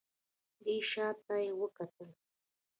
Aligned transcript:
دی 0.63 0.75
شا 0.89 1.07
ته 1.25 1.35
يې 1.43 1.51
وکتل. 1.61 2.09